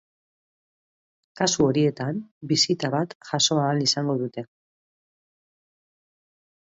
Kasu 1.41 1.65
horietan 1.73 2.23
bisita 2.53 2.91
bat 2.97 3.15
jaso 3.31 3.61
ahal 3.65 3.85
izango 3.89 4.19
dute. 4.23 4.47